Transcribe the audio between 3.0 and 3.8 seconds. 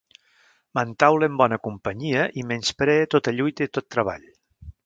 tota lluita i